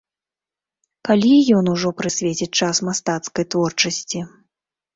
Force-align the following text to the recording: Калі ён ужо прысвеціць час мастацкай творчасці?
Калі 1.09 1.33
ён 1.59 1.65
ужо 1.75 1.93
прысвеціць 2.01 2.49
час 2.59 2.75
мастацкай 2.89 3.49
творчасці? 3.53 4.19